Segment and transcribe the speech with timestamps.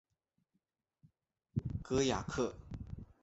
[1.83, 2.55] 戈雅克。